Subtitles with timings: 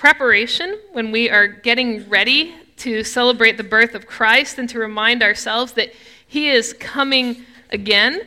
[0.00, 5.22] preparation when we are getting ready to celebrate the birth of Christ and to remind
[5.22, 5.92] ourselves that
[6.26, 8.22] He is coming again.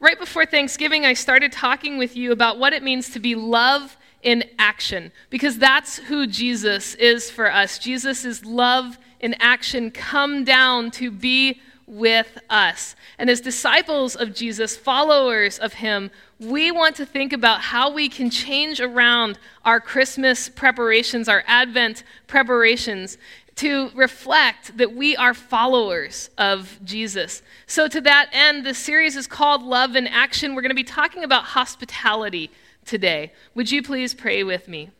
[0.00, 3.98] Right before Thanksgiving, I started talking with you about what it means to be love
[4.22, 7.78] in action, because that's who Jesus is for us.
[7.78, 11.60] Jesus is love in action, come down to be
[11.90, 12.94] with us.
[13.18, 18.08] And as disciples of Jesus, followers of Him, we want to think about how we
[18.08, 23.18] can change around our Christmas preparations, our Advent preparations,
[23.56, 27.42] to reflect that we are followers of Jesus.
[27.66, 30.54] So, to that end, the series is called Love in Action.
[30.54, 32.50] We're going to be talking about hospitality
[32.86, 33.32] today.
[33.54, 34.90] Would you please pray with me?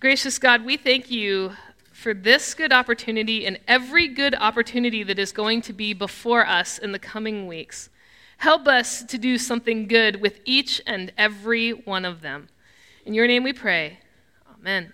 [0.00, 1.52] Gracious God, we thank you
[1.92, 6.78] for this good opportunity and every good opportunity that is going to be before us
[6.78, 7.90] in the coming weeks.
[8.38, 12.48] Help us to do something good with each and every one of them.
[13.04, 14.00] In your name we pray.
[14.58, 14.92] Amen.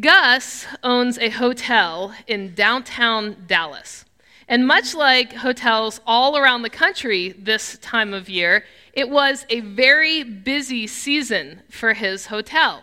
[0.00, 4.04] Gus owns a hotel in downtown Dallas.
[4.46, 8.64] And much like hotels all around the country this time of year,
[8.94, 12.82] it was a very busy season for his hotel.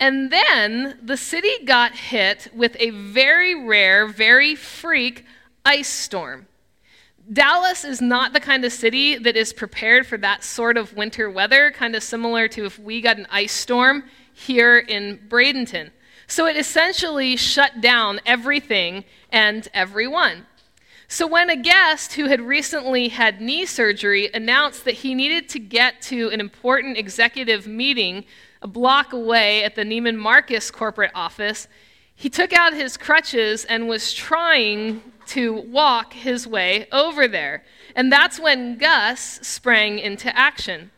[0.00, 5.24] And then the city got hit with a very rare, very freak
[5.64, 6.46] ice storm.
[7.30, 11.28] Dallas is not the kind of city that is prepared for that sort of winter
[11.28, 15.90] weather, kind of similar to if we got an ice storm here in Bradenton.
[16.26, 20.46] So it essentially shut down everything and everyone.
[21.06, 25.58] So when a guest who had recently had knee surgery announced that he needed to
[25.58, 28.24] get to an important executive meeting
[28.62, 31.68] a block away at the Neiman Marcus corporate office,
[32.14, 37.64] he took out his crutches and was trying to walk his way over there.
[37.94, 40.90] And that's when Gus sprang into action.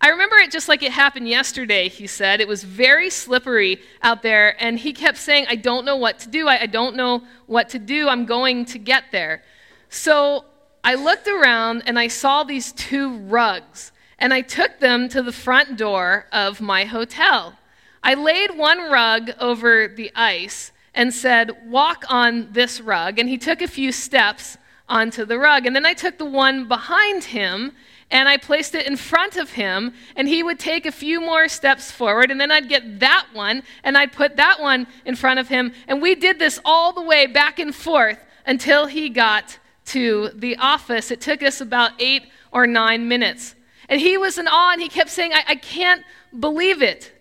[0.00, 2.40] I remember it just like it happened yesterday, he said.
[2.40, 6.28] It was very slippery out there, and he kept saying, I don't know what to
[6.28, 6.48] do.
[6.48, 8.08] I, I don't know what to do.
[8.08, 9.42] I'm going to get there.
[9.88, 10.44] So
[10.82, 13.92] I looked around and I saw these two rugs
[14.24, 17.58] and I took them to the front door of my hotel.
[18.02, 23.18] I laid one rug over the ice and said, Walk on this rug.
[23.18, 24.56] And he took a few steps
[24.88, 25.66] onto the rug.
[25.66, 27.72] And then I took the one behind him
[28.10, 31.48] and I placed it in front of him, and he would take a few more
[31.48, 35.40] steps forward, and then I'd get that one, and I'd put that one in front
[35.40, 35.72] of him.
[35.88, 40.56] And we did this all the way back and forth until he got to the
[40.56, 41.10] office.
[41.10, 43.54] It took us about eight or nine minutes.
[43.88, 46.02] And he was in awe and he kept saying, I, I can't
[46.38, 47.12] believe it.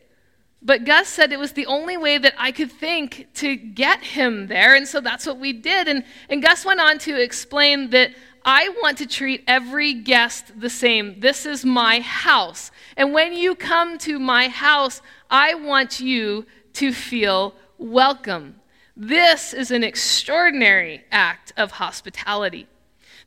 [0.62, 4.48] But Gus said it was the only way that I could think to get him
[4.48, 4.76] there.
[4.76, 5.90] And so that's what we did.
[5.90, 8.12] And, and Gus went on to explain that
[8.46, 11.20] I want to treat every guest the same.
[11.20, 12.72] This is my house.
[12.96, 18.56] And when you come to my house, I want you to feel welcome.
[18.96, 22.68] This is an extraordinary act of hospitality.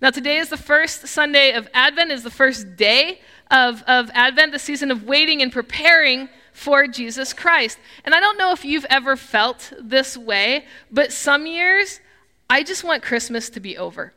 [0.00, 3.20] Now, today is the first Sunday of Advent, is the first day
[3.50, 7.78] of, of Advent, the season of waiting and preparing for Jesus Christ.
[8.04, 12.00] And I don't know if you've ever felt this way, but some years
[12.48, 14.12] I just want Christmas to be over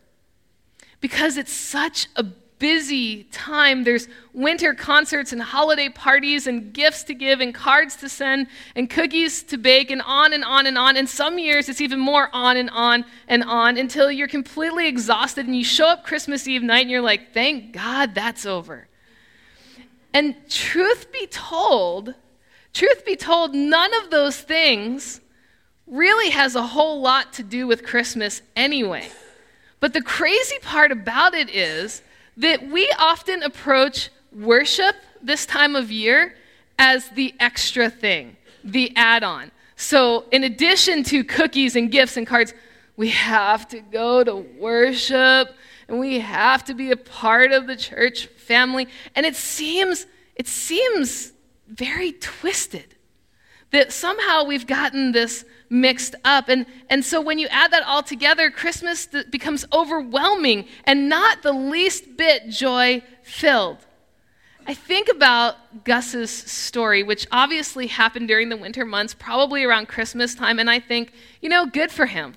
[1.01, 2.25] because it's such a
[2.59, 3.83] busy time.
[3.83, 8.89] There's winter concerts and holiday parties and gifts to give and cards to send and
[8.89, 10.97] cookies to bake and on and on and on.
[10.97, 15.47] And some years it's even more on and on and on until you're completely exhausted
[15.47, 18.87] and you show up Christmas Eve night and you're like, thank God that's over.
[20.13, 22.13] And truth be told,
[22.73, 25.21] truth be told, none of those things
[25.87, 29.07] really has a whole lot to do with Christmas anyway.
[29.79, 32.01] But the crazy part about it is
[32.39, 36.35] that we often approach worship this time of year
[36.77, 39.51] as the extra thing, the add on.
[39.75, 42.53] So, in addition to cookies and gifts and cards,
[42.97, 45.53] we have to go to worship
[45.87, 48.87] and we have to be a part of the church family.
[49.15, 51.33] And it seems, it seems
[51.67, 52.95] very twisted
[53.71, 56.49] that somehow we've gotten this mixed up.
[56.49, 61.53] And, and so when you add that all together, Christmas becomes overwhelming and not the
[61.53, 63.77] least bit joy filled.
[64.67, 70.35] I think about Gus's story, which obviously happened during the winter months, probably around Christmas
[70.35, 71.11] time, and I think,
[71.41, 72.35] you know, good for him.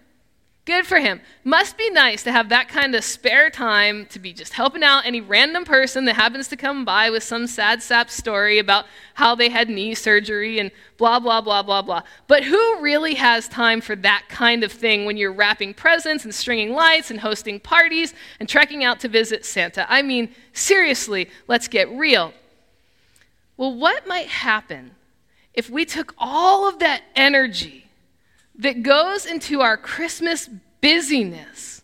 [0.65, 1.21] Good for him.
[1.43, 5.05] Must be nice to have that kind of spare time to be just helping out
[5.05, 9.35] any random person that happens to come by with some sad sap story about how
[9.35, 12.03] they had knee surgery and blah, blah, blah, blah, blah.
[12.29, 16.33] But who really has time for that kind of thing when you're wrapping presents and
[16.33, 19.85] stringing lights and hosting parties and trekking out to visit Santa?
[19.93, 22.33] I mean, seriously, let's get real.
[23.57, 24.93] Well, what might happen
[25.55, 27.87] if we took all of that energy
[28.57, 30.49] that goes into our Christmas
[30.81, 31.83] busyness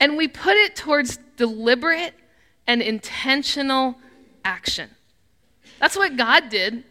[0.00, 2.14] and we put it towards deliberate
[2.66, 3.96] and intentional
[4.44, 4.90] action.
[5.80, 6.84] That's what God did.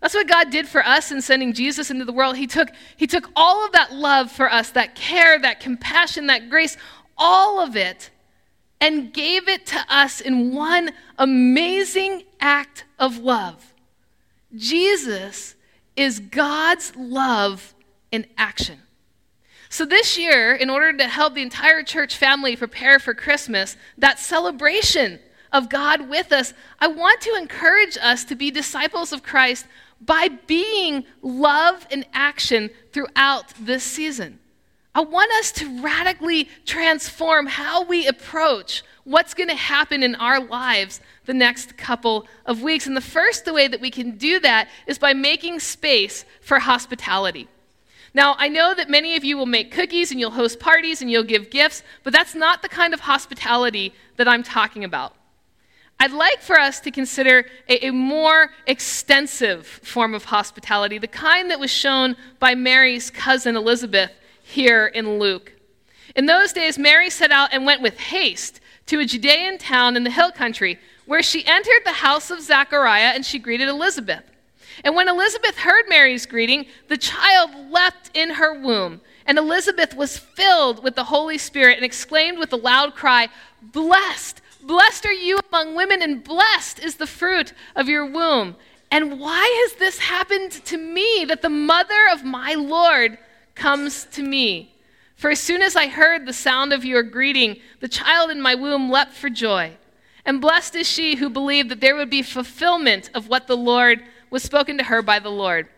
[0.00, 2.36] That's what God did for us in sending Jesus into the world.
[2.36, 6.50] He took, he took all of that love for us, that care, that compassion, that
[6.50, 6.76] grace,
[7.16, 8.10] all of it,
[8.80, 13.72] and gave it to us in one amazing act of love.
[14.54, 15.54] Jesus
[15.96, 17.74] is God's love
[18.14, 18.78] in action.
[19.68, 24.20] So, this year, in order to help the entire church family prepare for Christmas, that
[24.20, 25.18] celebration
[25.52, 29.66] of God with us, I want to encourage us to be disciples of Christ
[30.00, 34.38] by being love in action throughout this season.
[34.94, 40.38] I want us to radically transform how we approach what's going to happen in our
[40.38, 42.86] lives the next couple of weeks.
[42.86, 47.48] And the first way that we can do that is by making space for hospitality.
[48.14, 51.10] Now, I know that many of you will make cookies and you'll host parties and
[51.10, 55.14] you'll give gifts, but that's not the kind of hospitality that I'm talking about.
[55.98, 61.50] I'd like for us to consider a, a, more extensive form of hospitality, the kind
[61.50, 64.10] that was shown by Mary's cousin Elizabeth
[64.42, 65.52] here in Luke.
[66.16, 70.04] In those days, Mary set out and went with haste to a Judean town in
[70.04, 74.24] the hill country, where she entered the house of Zachariah and she greeted Elizabeth.
[74.82, 79.00] And when Elizabeth heard Mary's greeting, the child leapt in her womb.
[79.26, 83.28] And Elizabeth was filled with the Holy Spirit and exclaimed with a loud cry,
[83.62, 88.56] Blessed, blessed are you among women, and blessed is the fruit of your womb.
[88.90, 93.18] And why has this happened to me that the mother of my Lord
[93.54, 94.74] comes to me?
[95.16, 98.54] For as soon as I heard the sound of your greeting, the child in my
[98.54, 99.76] womb leapt for joy.
[100.26, 104.02] And blessed is she who believed that there would be fulfillment of what the Lord
[104.34, 105.68] was spoken to her by the Lord.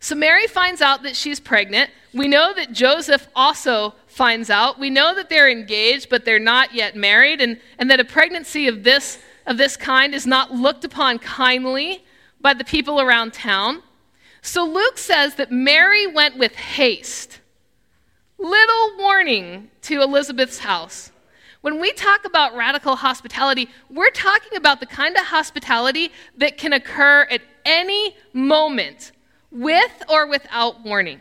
[0.00, 1.90] So Mary finds out that she's pregnant.
[2.12, 4.78] We know that Joseph also finds out.
[4.78, 8.68] We know that they're engaged, but they're not yet married, and, and that a pregnancy
[8.68, 12.04] of this, of this kind is not looked upon kindly
[12.38, 13.82] by the people around town.
[14.42, 17.40] So Luke says that Mary went with haste.
[18.36, 21.12] Little warning to Elizabeth's house.
[21.62, 26.74] When we talk about radical hospitality, we're talking about the kind of hospitality that can
[26.74, 29.12] occur at any moment,
[29.50, 31.20] with or without warning.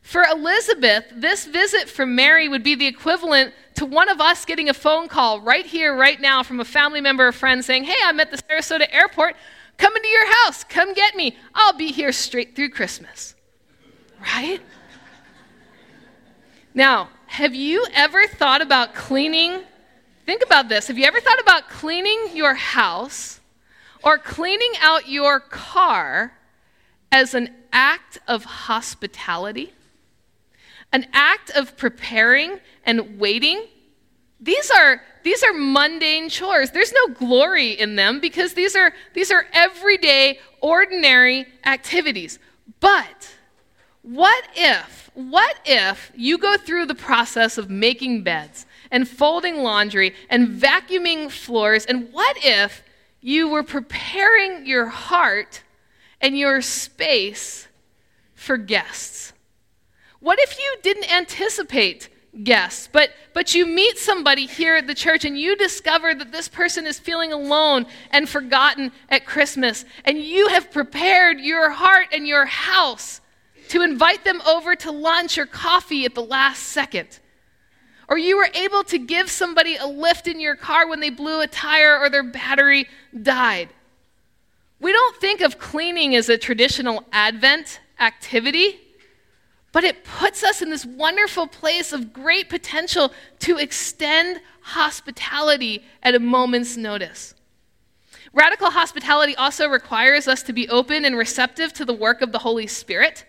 [0.00, 4.70] For Elizabeth, this visit from Mary would be the equivalent to one of us getting
[4.70, 7.98] a phone call right here, right now, from a family member or friend saying, Hey,
[8.02, 9.36] I'm at the Sarasota airport.
[9.76, 10.64] Come into your house.
[10.64, 11.36] Come get me.
[11.54, 13.34] I'll be here straight through Christmas.
[14.20, 14.60] Right?
[16.72, 19.62] Now, have you ever thought about cleaning
[20.30, 20.86] Think about this.
[20.86, 23.39] Have you ever thought about cleaning your house
[24.02, 26.32] or cleaning out your car
[27.12, 29.72] as an act of hospitality?
[30.92, 33.66] An act of preparing and waiting?
[34.40, 36.70] These are these are mundane chores.
[36.70, 42.38] There's no glory in them because these are these are everyday ordinary activities.
[42.80, 43.34] But
[44.02, 50.14] what if what if you go through the process of making beds and folding laundry
[50.28, 51.86] and vacuuming floors.
[51.86, 52.82] And what if
[53.20, 55.62] you were preparing your heart
[56.20, 57.68] and your space
[58.34, 59.32] for guests?
[60.20, 62.08] What if you didn't anticipate
[62.44, 66.48] guests, but, but you meet somebody here at the church and you discover that this
[66.48, 72.26] person is feeling alone and forgotten at Christmas, and you have prepared your heart and
[72.26, 73.20] your house
[73.68, 77.18] to invite them over to lunch or coffee at the last second?
[78.10, 81.40] Or you were able to give somebody a lift in your car when they blew
[81.40, 82.88] a tire or their battery
[83.22, 83.68] died.
[84.80, 88.80] We don't think of cleaning as a traditional Advent activity,
[89.70, 96.16] but it puts us in this wonderful place of great potential to extend hospitality at
[96.16, 97.34] a moment's notice.
[98.32, 102.38] Radical hospitality also requires us to be open and receptive to the work of the
[102.38, 103.24] Holy Spirit.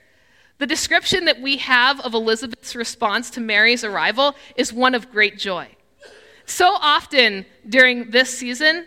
[0.61, 5.39] The description that we have of Elizabeth's response to Mary's arrival is one of great
[5.39, 5.69] joy.
[6.45, 8.85] So often during this season,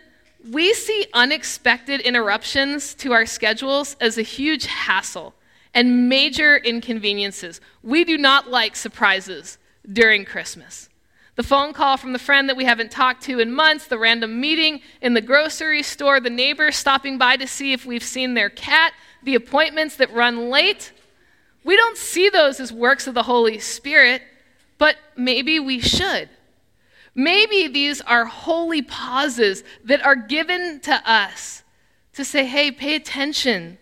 [0.49, 5.33] we see unexpected interruptions to our schedules as a huge hassle
[5.73, 7.59] and major inconveniences.
[7.83, 9.57] We do not like surprises
[9.91, 10.87] during Christmas.
[11.35, 14.39] The phone call from the friend that we haven't talked to in months, the random
[14.39, 18.49] meeting in the grocery store, the neighbor stopping by to see if we've seen their
[18.49, 20.93] cat, the appointments that run late.
[21.65, 24.21] We don't see those as works of the Holy Spirit,
[24.77, 26.29] but maybe we should.
[27.15, 31.63] Maybe these are holy pauses that are given to us
[32.13, 33.79] to say, hey, pay attention.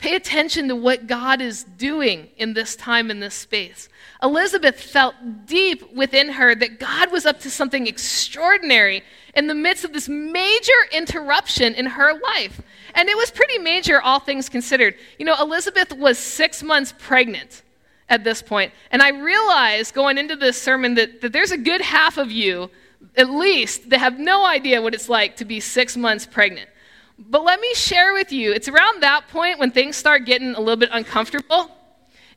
[0.00, 3.90] Pay attention to what God is doing in this time, in this space.
[4.22, 5.14] Elizabeth felt
[5.44, 9.02] deep within her that God was up to something extraordinary
[9.34, 12.62] in the midst of this major interruption in her life.
[12.94, 14.94] And it was pretty major, all things considered.
[15.18, 17.62] You know, Elizabeth was six months pregnant
[18.08, 18.72] at this point.
[18.90, 22.70] And I realized going into this sermon that, that there's a good half of you,
[23.16, 26.70] at least, that have no idea what it's like to be six months pregnant.
[27.28, 30.58] But let me share with you, it's around that point when things start getting a
[30.58, 31.70] little bit uncomfortable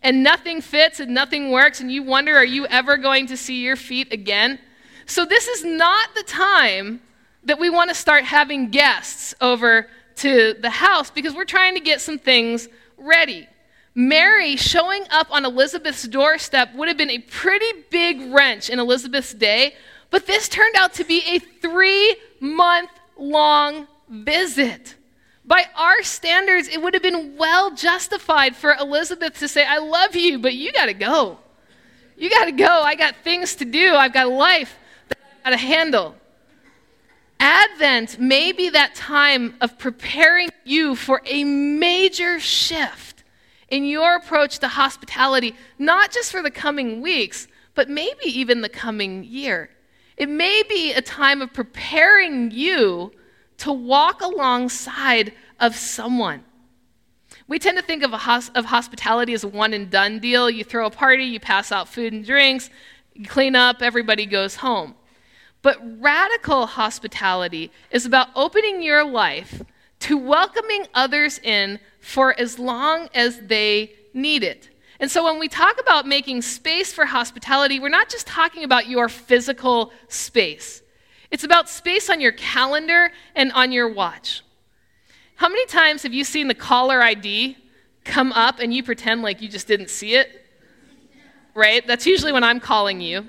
[0.01, 3.63] and nothing fits and nothing works, and you wonder, are you ever going to see
[3.63, 4.59] your feet again?
[5.05, 7.01] So, this is not the time
[7.45, 9.87] that we want to start having guests over
[10.17, 13.47] to the house because we're trying to get some things ready.
[13.95, 19.33] Mary showing up on Elizabeth's doorstep would have been a pretty big wrench in Elizabeth's
[19.33, 19.75] day,
[20.09, 24.95] but this turned out to be a three month long visit.
[25.45, 30.15] By our standards, it would have been well justified for Elizabeth to say, I love
[30.15, 31.39] you, but you got to go.
[32.15, 32.81] You got to go.
[32.81, 33.93] I got things to do.
[33.93, 34.77] I've got life
[35.09, 36.15] that I've got to handle.
[37.39, 43.25] Advent may be that time of preparing you for a major shift
[43.67, 48.69] in your approach to hospitality, not just for the coming weeks, but maybe even the
[48.69, 49.69] coming year.
[50.15, 53.11] It may be a time of preparing you
[53.63, 56.43] to walk alongside of someone.
[57.47, 60.49] We tend to think of, of hospitality as a one and done deal.
[60.49, 62.69] You throw a party, you pass out food and drinks,
[63.13, 64.95] you clean up, everybody goes home.
[65.61, 69.61] But radical hospitality is about opening your life
[69.99, 74.71] to welcoming others in for as long as they need it.
[74.99, 78.87] And so when we talk about making space for hospitality, we're not just talking about
[78.89, 80.81] your physical space.
[81.33, 84.43] It's about space on your calendar and on your watch.
[85.33, 87.57] How many times have you seen the caller ID
[88.05, 90.29] come up and you pretend like you just didn't see it?
[91.55, 91.85] Right?
[91.87, 93.27] That's usually when I'm calling you.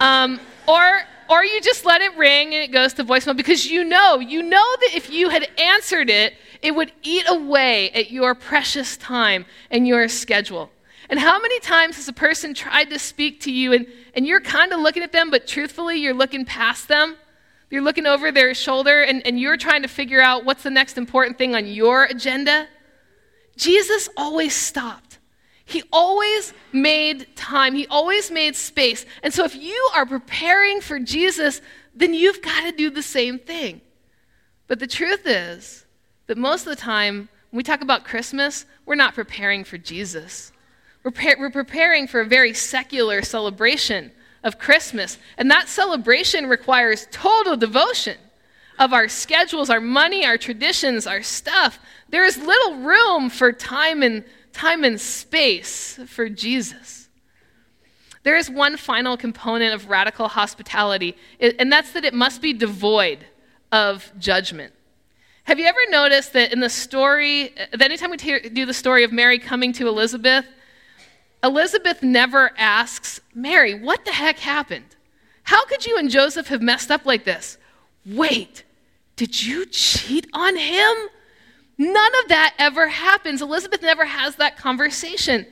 [0.00, 3.84] Um, or, or you just let it ring and it goes to voicemail because you
[3.84, 8.34] know, you know that if you had answered it, it would eat away at your
[8.34, 10.70] precious time and your schedule.
[11.10, 14.40] And how many times has a person tried to speak to you and, and you're
[14.40, 17.16] kind of looking at them, but truthfully, you're looking past them?
[17.70, 20.96] You're looking over their shoulder and, and you're trying to figure out what's the next
[20.98, 22.68] important thing on your agenda.
[23.56, 25.18] Jesus always stopped.
[25.64, 27.74] He always made time.
[27.74, 29.04] He always made space.
[29.22, 31.60] And so if you are preparing for Jesus,
[31.92, 33.80] then you've got to do the same thing.
[34.68, 35.84] But the truth is
[36.28, 40.52] that most of the time, when we talk about Christmas, we're not preparing for Jesus.
[41.02, 44.12] We're, pre- we're preparing for a very secular celebration
[44.46, 45.18] of Christmas.
[45.36, 48.16] And that celebration requires total devotion
[48.78, 51.80] of our schedules, our money, our traditions, our stuff.
[52.08, 57.08] There is little room for time and time and space for Jesus.
[58.22, 63.26] There is one final component of radical hospitality, and that's that it must be devoid
[63.72, 64.72] of judgment.
[65.44, 69.04] Have you ever noticed that in the story, uh, that anytime we do the story
[69.04, 70.44] of Mary coming to Elizabeth,
[71.46, 74.96] Elizabeth never asks Mary, What the heck happened?
[75.44, 77.56] How could you and Joseph have messed up like this?
[78.04, 78.64] Wait,
[79.14, 80.96] did you cheat on him?
[81.78, 83.40] None of that ever happens.
[83.40, 85.46] Elizabeth never has that conversation.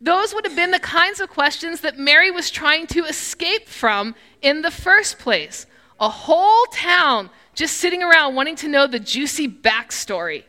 [0.00, 4.16] Those would have been the kinds of questions that Mary was trying to escape from
[4.40, 5.66] in the first place.
[6.00, 10.42] A whole town just sitting around wanting to know the juicy backstory.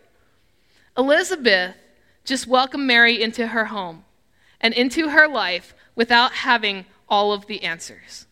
[0.97, 1.75] Elizabeth
[2.25, 4.03] just welcomed Mary into her home
[4.63, 8.25] and into her life without having all of the answers.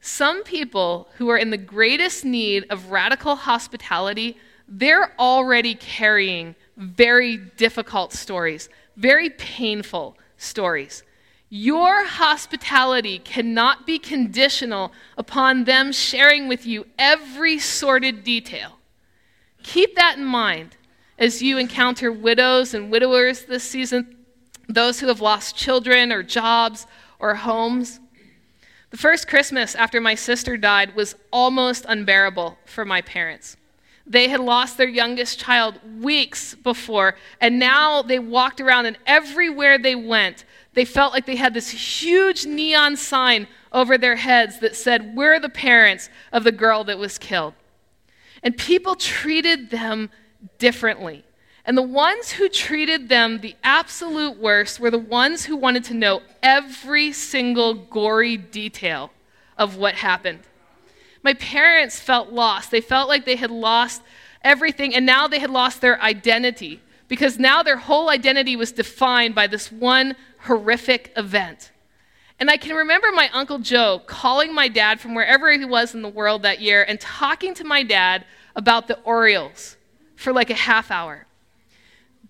[0.00, 7.36] Some people who are in the greatest need of radical hospitality, they're already carrying very
[7.36, 11.02] difficult stories, very painful stories.
[11.50, 18.78] Your hospitality cannot be conditional upon them sharing with you every sordid detail.
[19.62, 20.76] Keep that in mind
[21.18, 24.16] as you encounter widows and widowers this season
[24.74, 26.86] those who have lost children or jobs
[27.18, 28.00] or homes.
[28.90, 33.56] The first Christmas after my sister died was almost unbearable for my parents.
[34.06, 39.78] They had lost their youngest child weeks before, and now they walked around, and everywhere
[39.78, 44.74] they went, they felt like they had this huge neon sign over their heads that
[44.74, 47.54] said, We're the parents of the girl that was killed.
[48.42, 50.10] And people treated them
[50.58, 51.24] differently.
[51.64, 55.94] And the ones who treated them the absolute worst were the ones who wanted to
[55.94, 59.12] know every single gory detail
[59.56, 60.40] of what happened.
[61.22, 62.70] My parents felt lost.
[62.70, 64.02] They felt like they had lost
[64.42, 69.34] everything, and now they had lost their identity because now their whole identity was defined
[69.34, 71.70] by this one horrific event.
[72.40, 76.02] And I can remember my Uncle Joe calling my dad from wherever he was in
[76.02, 78.24] the world that year and talking to my dad
[78.56, 79.76] about the Orioles
[80.16, 81.26] for like a half hour.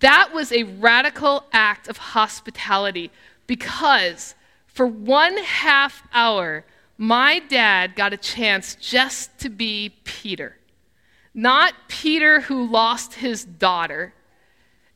[0.03, 3.09] That was a radical act of hospitality
[3.47, 4.35] because
[4.67, 6.65] for one half hour,
[6.97, 10.57] my dad got a chance just to be Peter.
[11.33, 14.13] Not Peter who lost his daughter.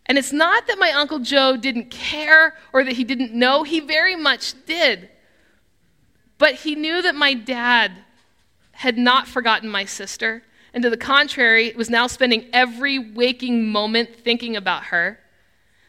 [0.08, 3.80] And it's not that my Uncle Joe didn't care or that he didn't know, he
[3.80, 5.08] very much did.
[6.38, 7.94] But he knew that my dad
[8.72, 10.44] had not forgotten my sister,
[10.78, 15.20] and to the contrary, was now spending every waking moment thinking about her.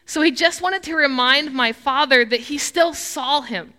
[0.07, 3.75] So he just wanted to remind my father that he still saw him.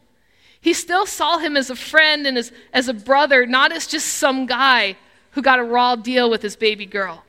[0.61, 4.07] He still saw him as a friend and as, as a brother, not as just
[4.07, 4.97] some guy
[5.33, 7.25] who got a raw deal with his baby girl.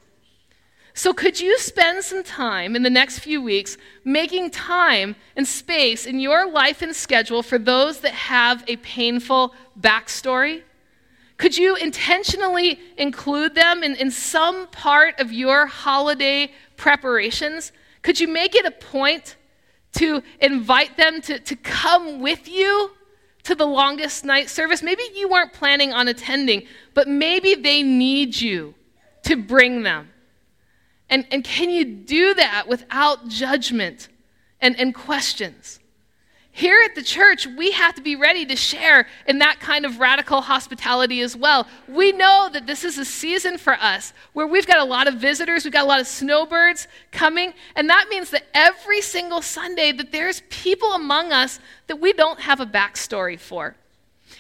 [0.94, 6.06] So, could you spend some time in the next few weeks making time and space
[6.06, 10.62] in your life and schedule for those that have a painful backstory?
[11.42, 17.72] Could you intentionally include them in, in some part of your holiday preparations?
[18.04, 19.38] Could you make it a point
[19.94, 22.92] to invite them to, to come with you
[23.42, 24.84] to the longest night service?
[24.84, 28.76] Maybe you weren't planning on attending, but maybe they need you
[29.24, 30.10] to bring them.
[31.10, 34.10] And, and can you do that without judgment
[34.60, 35.80] and, and questions?
[36.54, 40.00] Here at the church, we have to be ready to share in that kind of
[40.00, 41.66] radical hospitality as well.
[41.88, 45.16] We know that this is a season for us where we've got a lot of
[45.16, 49.94] visitors, we've got a lot of snowbirds coming, and that means that every single Sunday
[49.94, 53.76] that there's people among us that we don't have a backstory for.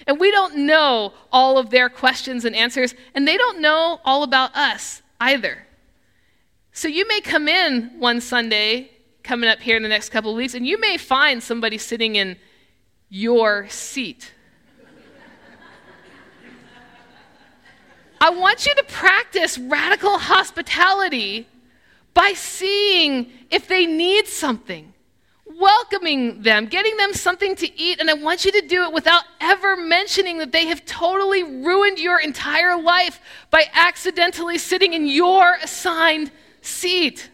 [0.06, 4.24] And we don't know all of their questions and answers, and they don't know all
[4.24, 5.65] about us either.
[6.74, 8.91] So you may come in one Sunday
[9.24, 12.16] coming up here in the next couple of weeks, and you may find somebody sitting
[12.16, 12.38] in
[13.10, 14.34] your seat.
[18.20, 21.48] I want you to practice radical hospitality
[22.14, 24.94] by seeing if they need something,
[25.46, 29.24] welcoming them, getting them something to eat, and I want you to do it without
[29.40, 35.55] ever mentioning that they have totally ruined your entire life by accidentally sitting in your
[35.64, 36.31] assigned
[36.62, 37.31] seat.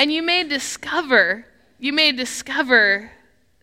[0.00, 1.44] And you may discover,
[1.78, 3.10] you may discover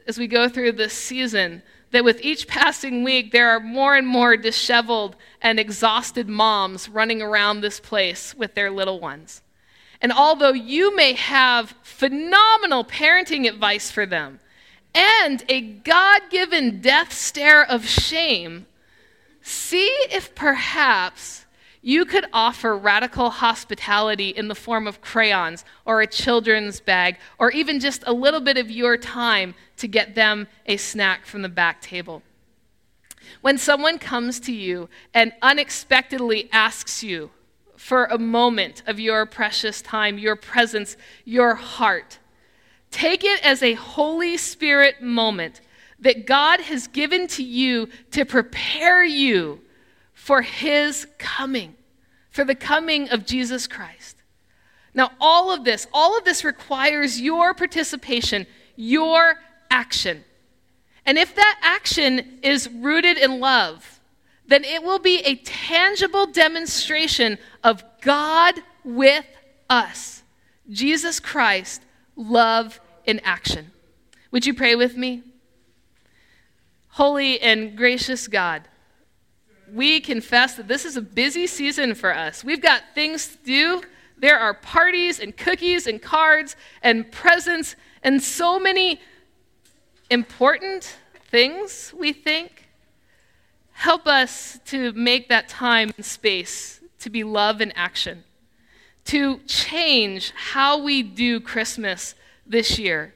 [0.07, 4.05] as we go through this season that with each passing week, there are more and
[4.05, 9.41] more disheveled and exhausted moms running around this place with their little ones.
[9.99, 14.39] And although you may have phenomenal parenting advice for them
[14.93, 18.67] and a God given death stare of shame,
[19.41, 21.46] see if perhaps
[21.87, 27.49] you could offer radical hospitality in the form of crayons or a children's bag or
[27.51, 31.47] even just a little bit of your time to get them a snack from the
[31.47, 32.21] back table.
[33.39, 37.31] When someone comes to you and unexpectedly asks you
[37.77, 42.19] for a moment of your precious time, your presence, your heart,
[42.91, 45.61] take it as a Holy Spirit moment
[46.01, 49.61] that God has given to you to prepare you
[50.27, 51.76] for his coming,
[52.37, 54.15] for the coming of Jesus Christ.
[54.93, 58.45] Now, all of this, all of this requires your participation,
[58.75, 59.39] your
[59.71, 60.23] action.
[61.03, 63.99] And if that action is rooted in love,
[64.45, 69.25] then it will be a tangible demonstration of God with
[69.67, 70.21] us.
[70.69, 71.81] Jesus Christ,
[72.15, 73.71] love in action.
[74.29, 75.23] Would you pray with me?
[76.89, 78.61] Holy and gracious God,
[79.73, 82.43] we confess that this is a busy season for us.
[82.43, 83.81] We've got things to do.
[84.17, 89.01] There are parties and cookies and cards and presents and so many
[90.09, 90.97] important
[91.29, 92.67] things, we think.
[93.73, 98.23] Help us to make that time and space to be love in action,
[99.05, 103.13] to change how we do Christmas this year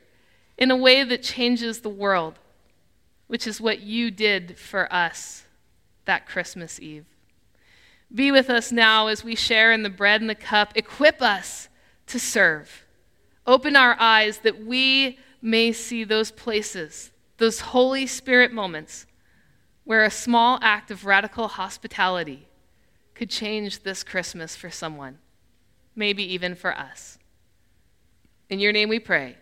[0.58, 2.38] in a way that changes the world,
[3.28, 5.46] which is what you did for us
[6.06, 7.06] that Christmas Eve.
[8.14, 10.74] Be with us now as we share in the bread and the cup.
[10.76, 11.70] Equip us
[12.08, 12.86] to serve.
[13.48, 19.06] Open our eyes that we may see those places, those Holy Spirit moments
[19.84, 22.48] where a small act of radical hospitality
[23.16, 25.18] could change this Christmas for someone,
[25.96, 27.18] maybe even for us.
[28.50, 29.38] In your name we pray.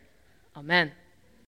[0.55, 0.91] Amen.